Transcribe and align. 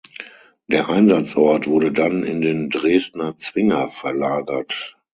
Der 0.65 0.89
Einsatzort 0.89 1.67
wurde 1.67 1.91
dann 1.91 2.23
in 2.23 2.41
den 2.41 2.71
Dresdner 2.71 3.37
Zwinger 3.37 3.87
verlagert. 3.89 4.97